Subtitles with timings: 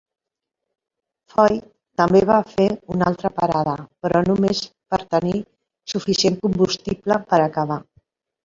[1.33, 1.67] Foyt
[2.01, 2.65] també va fer
[2.95, 3.75] una altra parada,
[4.07, 4.63] però només
[4.95, 5.43] per tenir
[5.95, 7.83] suficient combustible per acabar.